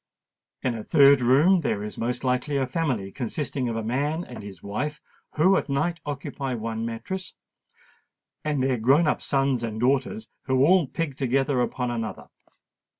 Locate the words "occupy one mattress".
6.07-7.35